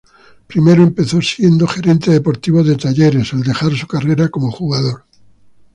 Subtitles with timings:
[0.47, 5.05] Primero empezó siendo Gerente Deportivo de Talleres al dejar su carrera como jugador.